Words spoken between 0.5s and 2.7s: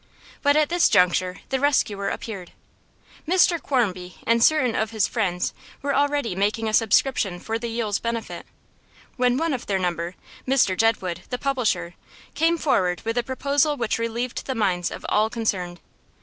at this juncture the rescuer appeared.